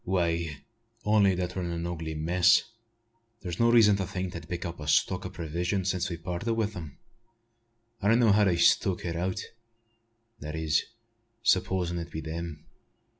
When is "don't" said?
8.07-8.17